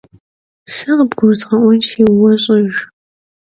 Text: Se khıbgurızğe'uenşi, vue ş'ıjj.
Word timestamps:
Se 0.73 0.87
khıbgurızğe'uenşi, 0.97 2.03
vue 2.17 2.33
ş'ıjj. 2.43 2.75